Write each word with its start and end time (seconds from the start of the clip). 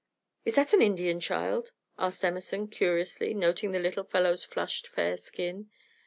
"Is 0.45 0.55
that 0.55 0.73
an 0.73 0.81
Indian 0.81 1.19
child?" 1.19 1.73
asked 1.99 2.25
Emerson, 2.25 2.67
curiously, 2.67 3.35
noting 3.35 3.71
the 3.71 3.77
little 3.77 4.03
fellow's 4.03 4.43
flushed 4.43 4.87
fair 4.87 5.15
skin. 5.15 5.69